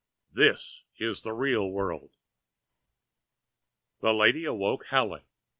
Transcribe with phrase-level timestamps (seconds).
[0.33, 2.15] This is the real world."
[3.99, 5.25] The lady awoke howling.